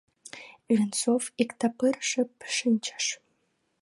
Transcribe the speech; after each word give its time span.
Венцов 0.75 1.23
иктапыр 1.41 1.95
шып 2.09 2.31
шинчыш. 2.55 3.05